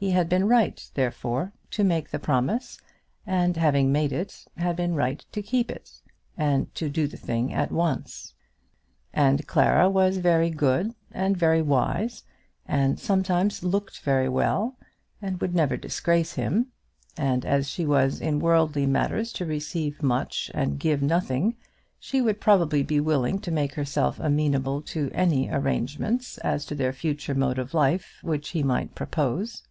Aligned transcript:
He 0.00 0.10
had 0.12 0.28
been 0.28 0.46
right 0.46 0.88
therefore 0.94 1.52
to 1.72 1.82
make 1.82 2.10
the 2.10 2.20
promise, 2.20 2.78
and 3.26 3.56
having 3.56 3.90
made 3.90 4.12
it, 4.12 4.44
had 4.56 4.76
been 4.76 4.94
right 4.94 5.26
to 5.32 5.42
keep 5.42 5.72
it, 5.72 5.90
and 6.36 6.72
to 6.76 6.88
do 6.88 7.08
the 7.08 7.16
thing 7.16 7.52
at 7.52 7.72
once. 7.72 8.32
And 9.12 9.44
Clara 9.48 9.90
was 9.90 10.18
very 10.18 10.50
good 10.50 10.94
and 11.10 11.36
very 11.36 11.60
wise, 11.60 12.22
and 12.64 12.96
sometimes 13.00 13.64
looked 13.64 13.98
very 14.02 14.28
well, 14.28 14.76
and 15.20 15.40
would 15.40 15.52
never 15.52 15.76
disgrace 15.76 16.34
him; 16.34 16.68
and 17.16 17.44
as 17.44 17.68
she 17.68 17.84
was 17.84 18.20
in 18.20 18.38
worldly 18.38 18.86
matters 18.86 19.32
to 19.32 19.44
receive 19.44 20.00
much 20.00 20.48
and 20.54 20.78
give 20.78 21.02
nothing, 21.02 21.56
she 21.98 22.20
would 22.22 22.40
probably 22.40 22.84
be 22.84 23.00
willing 23.00 23.40
to 23.40 23.50
make 23.50 23.74
herself 23.74 24.20
amenable 24.20 24.80
to 24.80 25.10
any 25.12 25.48
arrangements 25.50 26.38
as 26.38 26.64
to 26.66 26.76
their 26.76 26.92
future 26.92 27.34
mode 27.34 27.58
of 27.58 27.74
life 27.74 28.18
which 28.22 28.50
he 28.50 28.62
might 28.62 28.94
propose. 28.94 29.64